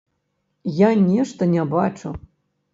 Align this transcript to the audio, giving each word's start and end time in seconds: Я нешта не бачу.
Я 0.77 0.89
нешта 1.11 1.51
не 1.53 1.69
бачу. 1.77 2.17